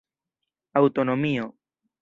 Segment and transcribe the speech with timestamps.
[0.81, 1.47] aŭtonomio